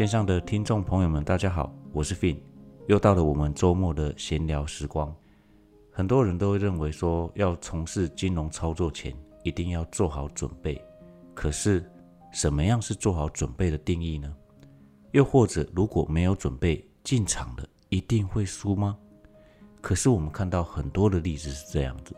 [0.00, 2.38] 线上的听众朋友们，大家好，我是 Fin，
[2.86, 5.14] 又到了我们周末的闲聊时光。
[5.90, 10.82] 很多人都会认为说，要从事金融操作前，一定要做好准备。
[11.34, 11.84] 可是，
[12.32, 14.34] 什么样是做好准备的定义呢？
[15.10, 18.96] 又或者，如果没有准备进场的，一定会输吗？
[19.82, 22.16] 可是我们看到很多的例子是这样子，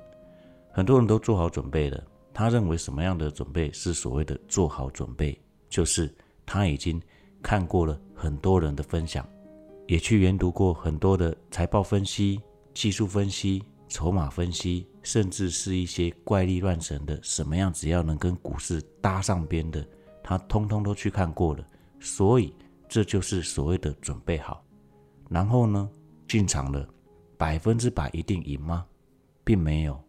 [0.71, 2.01] 很多人都做好准备了。
[2.33, 5.37] 他认为什么样的准备是所谓的做好准备？
[5.69, 6.15] 就是
[6.47, 7.03] 他已经
[7.43, 9.27] 看过了很多人的分享，
[9.89, 12.41] 也去研读过很多的财报分析、
[12.73, 19.87] 技术分析、筹码分析，甚至是一些怪力乱神的什么样，只要能跟股市搭上边的，
[20.23, 21.67] 他通通都去看过了。
[21.99, 22.55] 所以
[22.89, 24.65] 这就是所谓的准备好。
[25.29, 25.91] 然后呢，
[26.29, 26.89] 进场了，
[27.37, 28.87] 百分之百一定赢吗？
[29.45, 30.01] 并没有。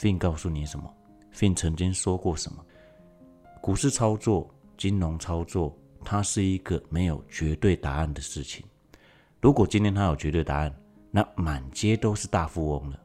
[0.00, 0.92] 并告诉你什么
[1.32, 2.64] ？Fin 曾经说过什么？
[3.60, 5.72] 股市操作、金融操作，
[6.04, 8.64] 它是一个没有绝对答案的事情。
[9.40, 10.74] 如果今天它有绝对答案，
[11.10, 12.98] 那满街都是大富翁了。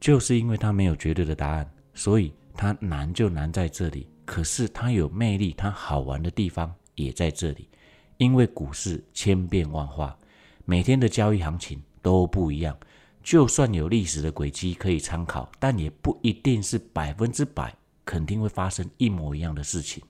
[0.00, 4.08] 就是因为它没有绝对的答案，所以它难就难在这里。
[4.24, 7.68] 可是它有魅力，它好玩的地方也在这里。
[8.16, 10.16] 因为股市千变万化，
[10.64, 12.76] 每天的交易行情都不一样。
[13.22, 20.02] 就算有历史的轨迹可以参考，但也不一定是百分之百肯定会发生一模一样的事情。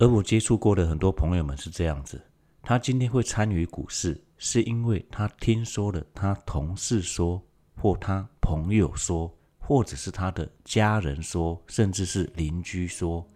[0.00, 2.22] 而我接触过的很多朋友们是这样子：
[2.62, 7.42] 他今天会参与股市，是因为他听说了他同事说，
[7.74, 13.26] 或他朋友说，或者是他的家人说，甚至是邻居说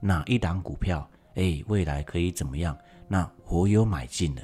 [0.00, 2.76] 哪一档股票，哎，未来可以怎么样？
[3.06, 4.42] 那我有买进了，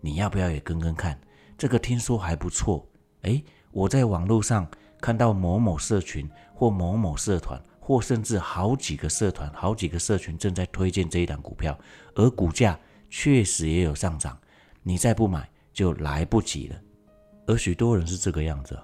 [0.00, 1.16] 你要不要也跟跟看？
[1.56, 2.84] 这个听说还不错。
[3.22, 4.68] 哎，我在网络上
[5.00, 11.78] 看到某某社群或某某社团，或甚至好几个社团、好几个社群正在推荐这一档股票，
[12.14, 12.80] 而股价
[13.10, 14.38] 确实也有上涨。
[14.82, 16.76] 你再不买就来不及了。
[17.46, 18.78] 而许多人是这个样子，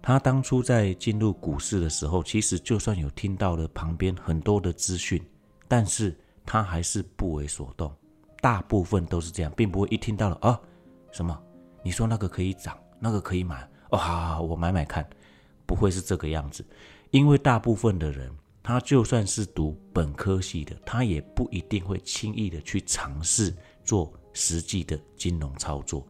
[0.00, 5.20] 他当初在进入股市的时候，其实就算有听到了旁边很多的资讯，
[5.66, 6.16] 但是
[6.46, 7.92] 他还是不为所动。
[8.40, 10.60] 大部分都是这样，并不会一听到了啊
[11.10, 11.36] 什么，
[11.82, 12.78] 你说那个可以涨。
[13.02, 15.08] 那个可以买哦，好好好，我买买看，
[15.70, 16.64] 不会是这个样子，
[17.12, 18.28] 因为大部分的人，
[18.60, 23.54] 他就算是读本科系的，他也不一定会轻易的去尝试
[23.84, 26.04] 做实际的金融操作，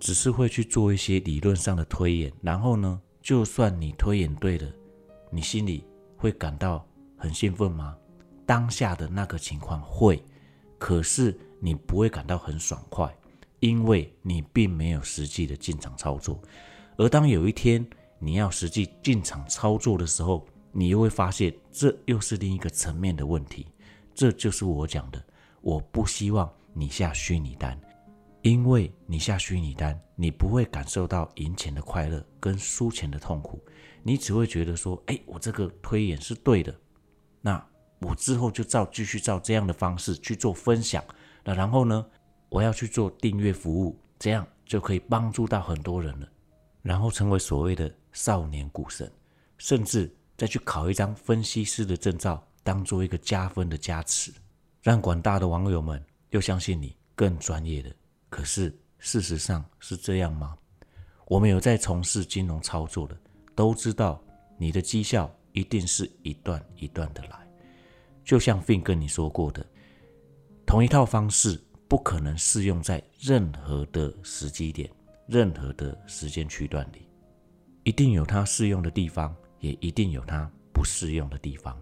[0.00, 2.32] 只是会去做一些理论上的推演。
[2.42, 4.68] 然后呢，就算你推演对了，
[5.30, 5.84] 你心里
[6.16, 6.84] 会感到
[7.16, 7.96] 很兴奋吗？
[8.44, 10.20] 当下的那个情况会，
[10.78, 13.08] 可是你不会感到很爽快。
[13.60, 16.42] 因为你并没有实际的进场操作，
[16.96, 17.86] 而当有一天
[18.20, 23.66] 你要实际进场操作的时候，你又会发现这又是另一个层面的问题。
[24.14, 25.20] 这就是我讲的，
[25.62, 27.80] 我不希望你下虚拟单，
[28.42, 33.58] 因为你下虚拟单，你不会感受到赢钱的快乐跟输钱的痛苦，
[34.02, 36.72] 你只会觉得说，哎，我这个推演是对的，
[37.40, 37.66] 那
[38.00, 41.02] 我之后就照继续照这样的方式去做分享，
[41.42, 42.06] 那然后呢？
[42.50, 46.28] 我要去做订阅服务，这样就可以帮助到很多人了，
[46.82, 49.10] 然后成为所谓的少年股神，
[49.58, 54.32] 甚至再去考一张分析师的证照，当做一个加分的加持，
[54.82, 57.94] 让广大的网友们又相信你更专业的。
[58.28, 60.56] 可是事实上是这样吗？
[61.26, 63.16] 我们有在从事金融操作的，
[63.54, 64.22] 都知道
[64.56, 67.48] 你的绩效一定是一段一段的来，
[68.24, 69.64] 就像 Fin 跟你说过的，
[70.66, 71.60] 同一套方式。
[71.90, 74.88] 不可能适用在任何的时机点、
[75.30, 77.08] 任何的时间区段里，
[77.84, 81.78] 一定有它适用的地方，也一定有它不适用的地方。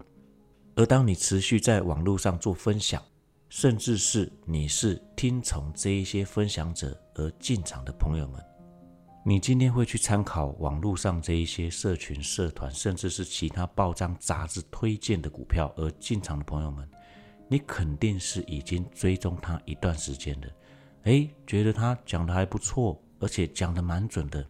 [0.75, 3.01] 而当你持续在网络上做分享，
[3.49, 8.39] 甚至是你是听从这一些分享者而进场的朋友们，
[9.25, 16.87] 你今天会去参考网络上这一些社群、社团，甚至是其他报章、杂志推荐的股票而进场的朋友们。
[17.47, 20.47] 你肯定是已经追踪他一段时间的，
[21.05, 24.45] 诶，觉得他讲的还不错，而且讲的蛮准的，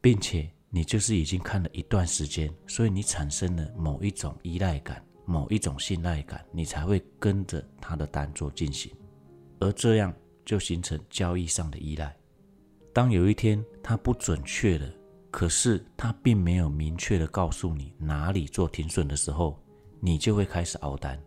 [0.00, 8.92] 并且你就是已经看了一段时间，所以你产生了某一种依赖感，某一种信赖感，你才会跟着他的单做进行，
[9.58, 10.14] 而这样
[10.44, 12.14] 就形成交易上的依赖。
[12.92, 14.88] 当有一天他不准确了，
[15.30, 19.58] 可是他并没有明确的告诉你哪里做停损的时候，
[20.00, 21.20] 你就会开始熬单。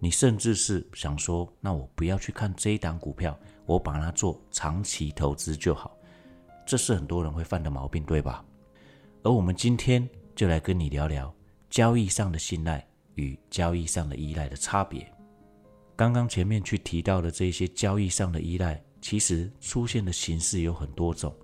[0.00, 3.36] 你甚至是想说，那我不要去看这一档股票，
[3.66, 5.97] 我把它做长期投资就好。
[6.68, 8.44] 这是很多人会犯的毛病，对吧？
[9.22, 10.06] 而我们今天
[10.36, 11.34] 就来跟你聊聊
[11.70, 15.10] 交易上的信赖与交易上的依赖的差别。
[15.96, 21.34] 刚刚前面去提到的这些交易上的依赖，其实出现的形式有很多种，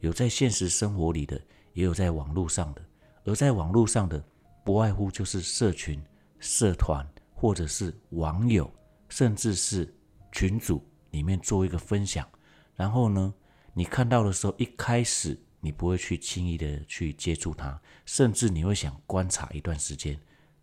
[0.00, 1.40] 有在现实生活里的，
[1.72, 2.84] 也有在网络上的。
[3.24, 4.22] 而在网络上的，
[4.66, 5.98] 不外乎就是社群、
[6.40, 8.70] 社团，或者是网友，
[9.08, 9.90] 甚至是
[10.30, 12.28] 群组里面做一个分享。
[12.76, 13.32] 然后呢，
[13.74, 20.18] 你看到的时候，一开始你不会去轻易的去接触它，甚至你会想观察一段时间，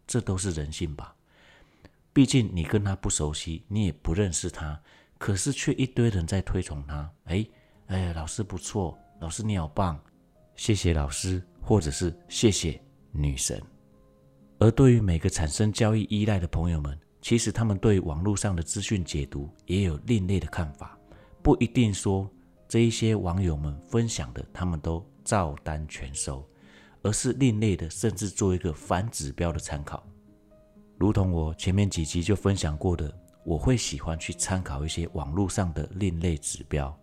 [0.07, 1.13] 这都是人性吧。
[2.13, 4.81] 毕竟你跟他不熟悉，你也不认识他，
[5.17, 7.11] 可是却一堆人在推崇他。
[7.25, 7.45] 哎
[7.87, 9.99] 哎，老师不错，老师你好棒，
[10.55, 12.81] 谢谢老师，或者是谢谢
[13.11, 13.61] 女神。
[14.59, 20.97] 而对于每个产生交易依赖的朋友们，其实他们对网络上的资讯解读也有另类的看法，
[21.41, 22.29] 不一定说
[22.71, 26.41] 这一些网友们分享的他们都照单全收，
[27.01, 30.01] 而是另类的，甚至做一个反指标的参考。
[30.97, 33.13] 如同我前面几集就分享过的，
[33.43, 36.97] 我会喜欢去参考一些网络上的另类指标。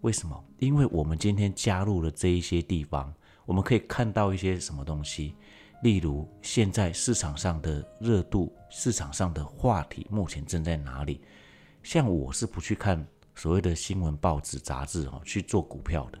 [0.00, 0.44] 为什么？
[0.58, 3.14] 因为我们今天加入了这一些地方，
[3.44, 5.36] 我们可以看到一些什么东西，
[5.84, 11.20] 例如现在市场上的热度、市场上的话题目前正在哪里。
[11.84, 13.06] 像我是不去看
[13.36, 16.18] 所谓的新闻、报纸、杂志哦去做股票的。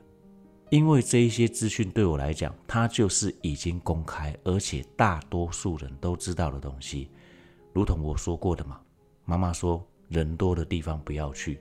[0.70, 7.10] 因为这一些资讯对我来讲，它就是已经公开，而且大多数人都知道的东西。
[7.72, 8.80] 如同我说过的嘛，
[9.24, 11.60] 妈妈说人多的地方不要去，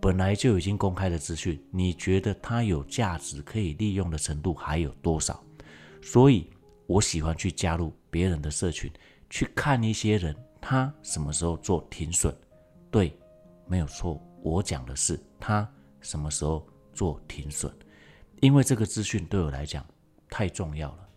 [0.00, 5.42] 本来就已经公开的资讯，你觉得它有价值可以利用的程度还有多少？
[6.00, 6.48] 所以
[6.86, 8.90] 我喜欢去加入别人的社群，
[9.28, 12.34] 去看一些人他什么时候做停损。
[12.90, 13.14] 对，
[13.66, 15.68] 没有错，我讲的是他
[16.00, 16.64] 什么时候
[16.94, 17.72] 做停损。
[18.40, 19.84] 因为这个资讯对我来讲
[20.30, 21.08] 太重要了。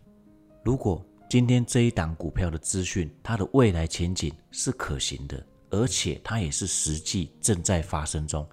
[0.64, 8.44] 如果今天这一档股票的资讯，它的未来前景是可行的，而且它也是实际正在发生中。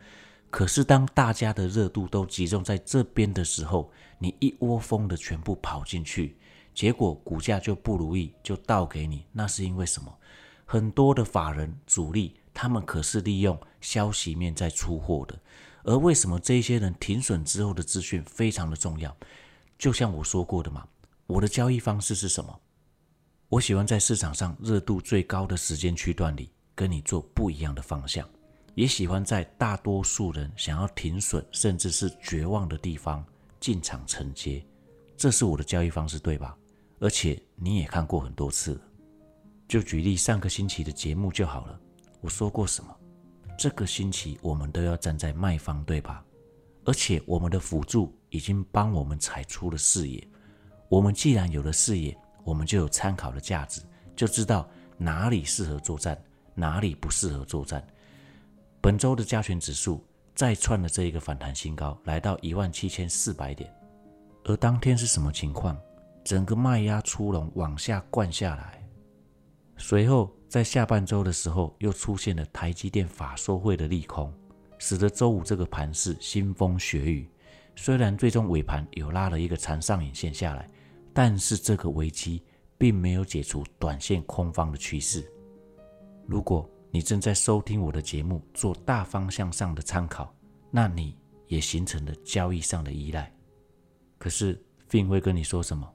[0.51, 6.38] 可是当大家的热度都集中在这边的时候，你一窝蜂的全部跑进去，
[6.75, 9.25] 结果股价就不如意，就倒给你。
[9.31, 10.15] 那是因为什么？
[10.65, 15.39] 很多的法人主力，他们可是利用消息面在出货的。
[15.83, 19.15] 而为什么这些人停损之后的资讯非常的重要？
[19.77, 20.88] 就像我说过的嘛，
[21.27, 22.59] 我的交易方式是什么？
[23.48, 28.27] 我喜欢在市场上热度最高的时间区段里跟你做不一样的方向，
[28.74, 33.24] 也喜欢在大多数人想要停损甚至是绝望的地方
[33.60, 34.65] 进场承接，
[35.15, 36.57] 这是我的交易方式，对吧？
[37.00, 38.81] 而且你也看过很多次。
[39.68, 41.80] 就举例上个星期的节目就好了，
[42.22, 42.96] 我说过什么？
[43.58, 46.24] 这个星期我们都要站在卖方，对吧？
[46.86, 50.25] 而且我们的辅助已经帮我们踩出了视野。
[50.90, 53.81] 我们既然有了视野，我们就有参考的价值，
[54.16, 56.22] 就知道哪里适合作战，
[56.54, 57.86] 哪里不适合作战。
[58.80, 60.06] 本周的加权指数
[60.36, 63.74] 再创了这一个反弹新高，来到一万七千四百点。
[64.46, 65.75] 而当天是什么情况？
[66.24, 68.88] 整个卖压出笼，往下灌下来，
[69.78, 70.31] 随后。
[70.48, 74.34] 在下半周的时候，又出现了台积电法说会的利空，
[74.77, 77.30] 使得周五这个盘是腥风血雨。
[77.75, 80.70] 虽然最终尾盘有拉了一个长上影线下来，
[81.13, 82.42] 但是这个危机
[82.77, 85.30] 并没有解除短线空方的趋势。
[86.25, 90.34] 如果你正在收听我的节目，做大方向上的参考，
[90.72, 93.32] 那你也形成了交易上的依赖。
[94.18, 95.88] 可是 Fin 会跟你说什么？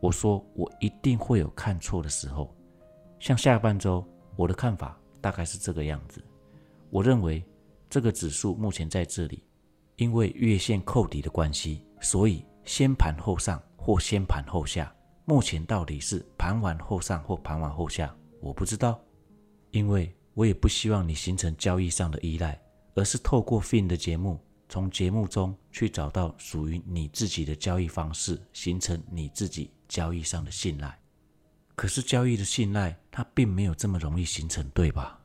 [0.00, 2.56] 我说我一定会有看错的时候。
[3.22, 6.20] 像下半周，我的看法大概是这个样子。
[6.90, 7.40] 我认为
[7.88, 9.44] 这个指数目前在这里，
[9.94, 14.92] 因为月线扣底的关系，所以先盘后上或先盘后下。
[15.24, 19.00] 目前到底是盘完后上或盘完后下，我不知道。
[19.70, 22.60] 因为我也不希望你形成交易上的依赖，
[22.96, 30.98] 而是透过 Fin 的节目，从节目中去找到属于你自己的交易方式，形成你自己交易上的信赖。
[31.82, 35.18] 可是交易的信赖，它并没有这么容易形成，对吧？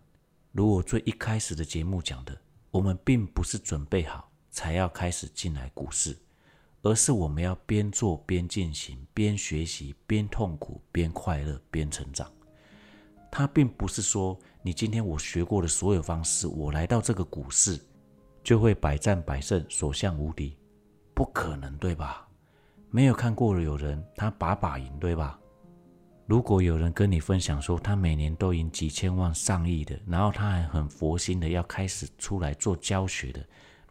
[0.51, 2.35] 如我最一开始的节目讲的，
[2.71, 6.17] 我们并不是准备好才要开始进来股市，
[6.81, 12.27] 而是我们要边做边进行，边学习边痛苦，边快乐边成长。
[13.29, 17.79] 它并不是说你今天我学过的所有方式，我来到这个股市
[18.43, 20.57] 就会百战百胜，所向无敌，
[21.13, 22.27] 不可能，对吧？
[22.89, 25.39] 没有看过的有人他把把赢，对吧？
[26.27, 33.41] 如果有人跟你分享说他每年都赢几千万、上亿的，然后他还很佛心的要开始出来做教学的，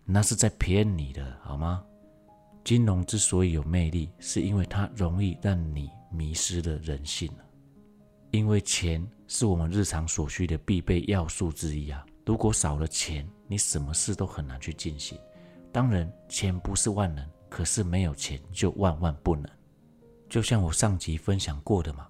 [0.04, 1.82] 那是在骗你的，好吗？
[2.62, 7.30] 金融之所以有魅力，是因为它容易让你迷失了人性
[8.32, 12.04] 因为钱是我们日常所需的必备要素之一啊。
[12.26, 15.18] 如果少了钱，你什么事都很难去进行。
[15.72, 19.48] 当然，钱不是万能，可是没有钱就万万不能。
[20.28, 22.06] 就像我上集分享过的嘛，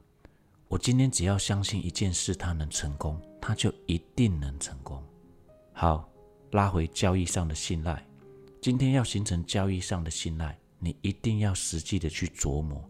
[0.69, 5.01] 我今天只要相信一件事，它能成功，它就一定能成功。
[5.73, 6.09] 好，
[6.51, 8.05] 拉回交易上的信赖。
[8.61, 12.83] 今天要形成交易上的信赖，你一定要实际的去琢磨。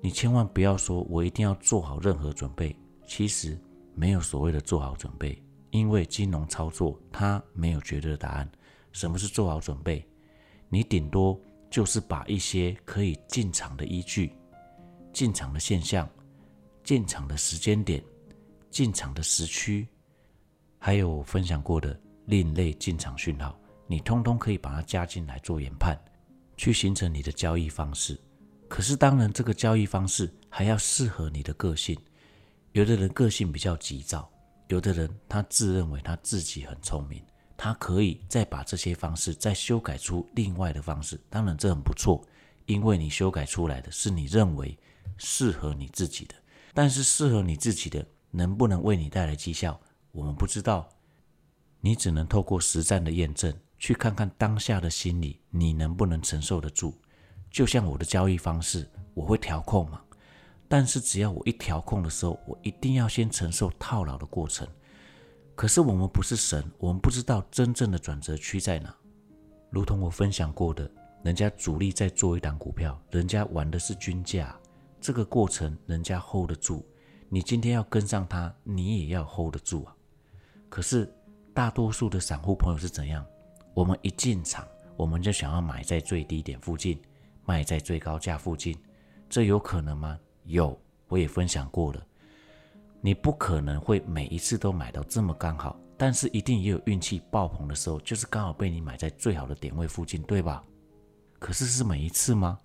[0.00, 2.76] 你千万不要说我一定要做好任何准备，
[3.08, 3.58] 其实
[3.96, 8.48] 没有所谓的做好准备，因为金融操作它没有绝对的答案。
[8.92, 10.06] 什么是做好准备？
[10.68, 11.38] 你顶多
[11.68, 14.32] 就是把一些可以进场的依据、
[15.12, 16.08] 进场的现象、
[16.82, 18.02] 进场的时间点、
[18.70, 19.86] 进场的时区，
[20.78, 21.98] 还有我分享过的。
[22.26, 23.58] 另类进场讯号，
[23.88, 25.98] 你通通可以把它加进来做研判，
[26.56, 28.16] 去形成你的交易方式。
[28.68, 31.98] 可是当然，这个交易方式还要适合你的个性。
[32.70, 34.30] 有的人个性比较急躁，
[34.68, 37.20] 有的人他自认为他自己很聪明，
[37.56, 41.20] 他可以再把这些方式再修改出另外的方式。
[41.28, 42.24] 当然这很不错，
[42.66, 44.78] 因为你修改出来的是你认为
[45.16, 46.34] 适合你自己的。
[46.72, 49.80] 但是适合你自己的能不能为你带来绩效，
[50.12, 50.88] 我们不知道。
[51.80, 56.94] 你只能透过实战的验证，去看看当下的心理你能不能承受得住。
[57.50, 60.00] 就像我的交易方式，我会调控嘛，
[60.68, 64.68] 但是只要我一调控的时候，我一定要先承受套牢的过程。
[65.56, 68.94] 可是我们不是神，我们不知道真正的转折区在哪。
[69.70, 70.90] 如同我分享过的，
[71.24, 74.54] 人家主力在做一档股票，人家玩的是均价，
[75.00, 76.84] 这个过程人家 hold 得住，
[77.28, 79.96] 你今天要跟上他，你也要 hold 得住啊。
[80.68, 81.12] 可是。
[81.52, 83.26] 大多数的散户朋友是怎样？
[83.74, 84.66] 我们一进场，
[84.96, 86.98] 我们就想要买在最低点附近，
[87.44, 88.78] 卖在最高价附近，
[89.28, 90.16] 这有可能吗？
[90.44, 92.00] 有，我也分享过了。
[93.00, 100.64] 你不可能会每一次都买到这么刚好，但是一定也有运气爆棚的时候，就是刚好被你买在最好的点位附近，对吧？
[101.40, 102.56] 可是是每一次吗？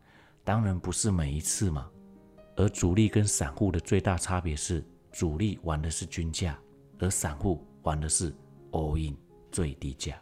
[0.44, 1.89] 当然不是每一次嘛。
[2.56, 6.58] 而主力跟散户的最大差别是，主力玩的是均价，
[7.00, 8.34] 而散户玩的是。
[8.72, 9.16] all in
[9.54, 10.22] 最低价，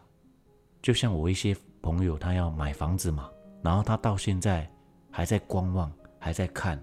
[0.80, 3.28] 就像我一些朋友，他要买房子嘛，
[3.63, 4.72] 然后他到现在
[5.10, 6.80] 还在观望，还在看。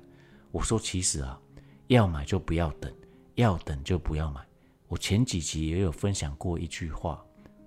[0.50, 1.40] 我说，其实啊，
[1.86, 2.92] 要买就不要等，
[3.36, 4.44] 要等就不要买。
[4.88, 7.24] 我前几集也有分享过一句话，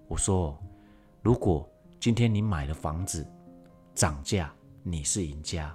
[0.10, 0.62] 我说，
[1.22, 1.66] 如果
[1.98, 3.25] 今天你买了房子
[3.96, 5.74] 涨价，你是赢家；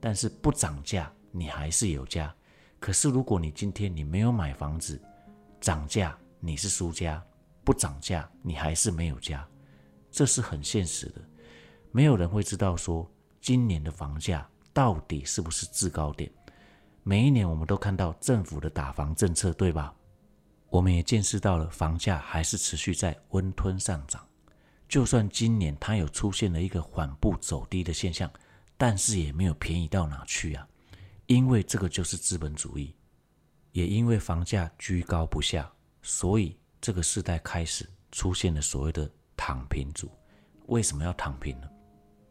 [0.00, 2.34] 但是不涨价，你还是有家。
[2.78, 5.00] 可是如果你今天你没有买房子
[5.60, 7.22] 涨价，你是输家。
[7.62, 9.46] 不涨价，你还是没有家，
[10.10, 11.20] 这是很现实的。
[11.92, 13.08] 没有人会知道说
[13.38, 16.28] 今年的房价到底是不是制高点。
[17.02, 19.94] 每一年我们都看到政府的打房政策，对吧？
[20.68, 24.26] 我们也见识到了房价还是持续在温吞上涨。
[24.88, 28.28] 就算今年它有出现了一个缓步走低的现象，
[28.76, 30.66] 但是也没有便宜到哪去啊。
[31.30, 32.92] 因为这个就是资本主义，
[33.70, 35.72] 也因为房价居高不下，
[36.02, 36.56] 所以。
[36.82, 40.10] 这个时代开始出现了所谓的躺平族，
[40.68, 41.68] 为什么要躺平呢？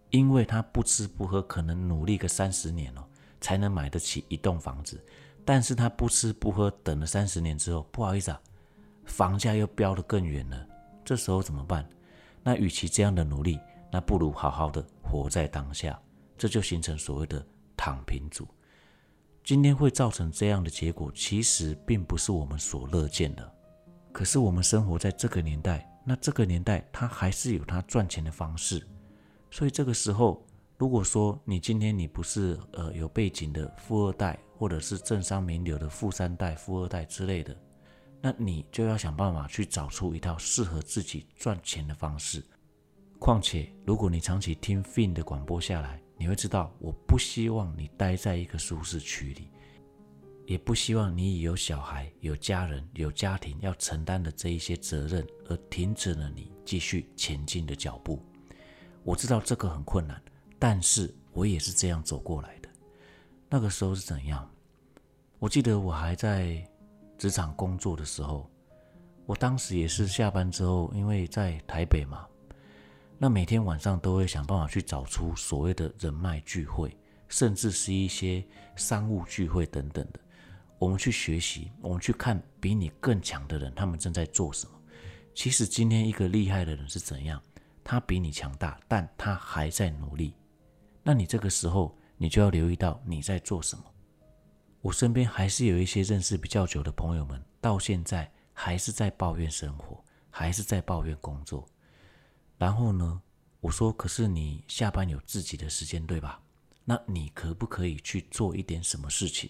[0.10, 3.08] 因为他不吃不喝，可能努力个三十年哦，
[3.40, 5.00] 才能买得起一栋房子。
[5.46, 8.42] 但是他不吃不喝，等了三十年之后，不好意思啊，
[9.06, 10.68] 房价又飙得更远了。
[11.06, 11.88] 这时候怎么办？
[12.42, 13.60] 那与其这样的努力，
[13.92, 16.02] 那不如好好的活在当下。
[16.40, 17.46] 这就形成所谓的
[17.78, 18.48] 躺平族。
[19.50, 23.52] 今天会造成这样的结果，其实并不是我们所乐见的。
[24.12, 28.88] 可是我们生活在这个年代，那这个年代它还是有它赚钱的方式，
[29.50, 30.46] 所以这个时候，
[30.78, 37.58] 如果说你今天你不是呃有背景的富二代，或者是政商名流的富三代、富二代之类的，
[38.22, 42.46] 那你就要想办法去找出一套适合自己赚钱的方式。
[43.18, 49.50] 况且，如果你长期听 Fin 的广播下来，你会知道，我不希望你待在一个舒适区里。
[50.46, 58.20] 也不希望你有小孩、有家人、有家庭要承担的这一些责任而停止了你继续前进的脚步。
[59.04, 60.22] 我知道这个很困难，
[60.58, 62.70] 但是我也是这样走过来的。
[63.48, 64.50] 那个时候是怎样？
[65.38, 66.68] 我记得我还在
[67.18, 68.50] 职场工作的时候，
[69.28, 72.28] 我当时也是下班之后，因为在台北嘛，
[73.22, 76.98] 那每天晚上都会想办法去找出所谓的人脉聚会，
[77.28, 78.42] 甚至是一些
[78.78, 80.20] 商务聚会等等的。
[80.78, 84.72] 我们去学习，我们去看比你更强的人，他们正在做什么。
[85.36, 87.42] 其实今天一个厉害的人是怎样？
[87.84, 90.34] 他比你强大，但他还在努力。
[91.04, 93.84] 那你这个时候，你就要留意到你在做什么。
[94.80, 101.68] 我身边还是有一些认识比较久的朋友们，到现在还是在抱怨生活，还是在抱怨工作。
[102.60, 103.20] 然后呢，
[103.60, 106.40] 我说：“可是你下班有自己的时间，对吧？
[106.86, 109.50] 那你可不可以去做一点什么事情？”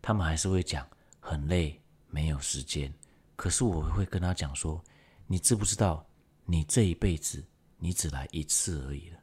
[0.00, 0.88] 他们还是会讲
[1.20, 1.78] 很累，
[2.08, 2.90] 没有时间。
[3.36, 4.82] 可是我会跟他讲说
[5.28, 6.06] ：“你知不知道，
[6.46, 7.44] 你这一辈子
[7.76, 9.18] 你只来一次而已了。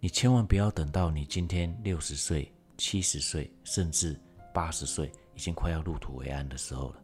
[0.00, 4.18] 你千万不要等到你今天六十岁、七十岁，甚至……”
[4.50, 7.00] 八十岁已经快要入土为安的时候了，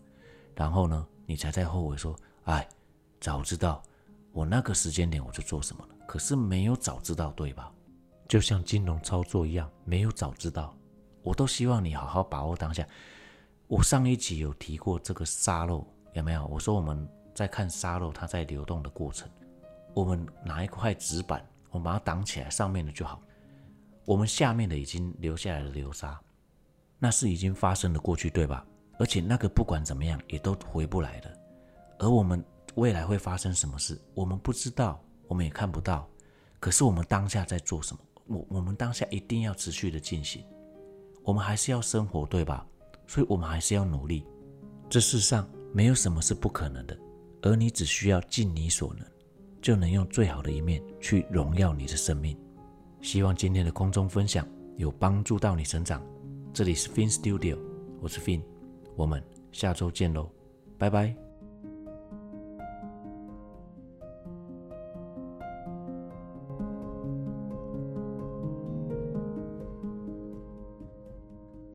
[0.56, 2.66] 然后呢，你才在后悔说：“哎，
[3.20, 3.80] 早知道
[4.34, 7.72] 我那个时间点我就做什么了。”可是没有早知道，对吧？
[8.28, 10.76] 就像金融操作一样，没有早知道。
[11.22, 12.86] 我都希望你好好把握当下。
[13.66, 16.44] 我上一集有提过这个沙漏，有没有？
[16.48, 19.26] 我说我们在看沙漏，它在流动的过程。
[19.94, 23.22] 我们拿一块纸板，我们把它挡起来，上面的就好。
[24.04, 26.20] 我们下面的已经留下来的流沙。
[26.98, 28.66] 那是已经发生的过去，对吧？
[28.98, 31.38] 而且那个不管怎么样也都回不来的。
[31.98, 32.44] 而我们
[32.76, 36.08] 未来会发生什么事，我们不知道，我们也看不到。
[36.58, 38.00] 可是我们当下在做什么？
[38.26, 40.44] 我我们当下一定要持续的进行。
[41.22, 42.66] 我们还是要生活，对吧？
[43.06, 44.24] 所以我们还是要努力。
[44.88, 46.98] 这世上没有什么是不可能的，
[47.42, 49.06] 而你只需要尽你所能，
[49.60, 52.38] 就能用最好的一面去荣耀你的生命。
[53.00, 56.02] 希望今天的空中分享有帮助到你成长。
[56.52, 57.58] 这里是 Fin Studio，
[58.00, 58.42] 我是 Fin，
[58.96, 60.30] 我们下周见喽，
[60.78, 61.23] 拜拜。